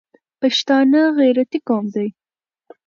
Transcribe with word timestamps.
پښتانه 0.39 1.01
غیرتي 1.19 1.59
قوم 1.67 1.85
دي 1.95 2.07